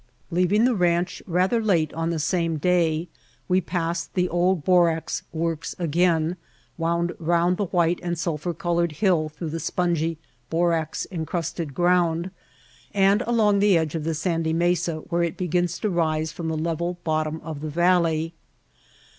[0.31, 3.07] Leaving the ranch rather late on the same day
[3.47, 6.37] we passed the old borax works again,
[6.75, 10.17] wound round the white and sulphur colored hill through the spongy,
[10.49, 12.31] borax encrusted ground
[12.95, 16.57] and along the edge of the sandy mesa where it begins to rise from the
[16.57, 18.33] level bottom of the valley.